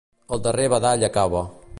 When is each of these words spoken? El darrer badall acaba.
El 0.37 0.41
darrer 0.47 0.65
badall 0.73 1.05
acaba. 1.09 1.43